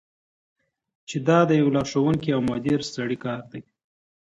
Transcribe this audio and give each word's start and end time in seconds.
چی 1.07 1.17
دا 1.27 1.39
د 1.49 1.51
یو 1.61 1.67
لارښوونکی 1.75 2.29
او 2.35 2.41
مدبر 2.51 2.79
سړی 2.95 3.17
کار 3.25 3.41
دی. 3.51 3.61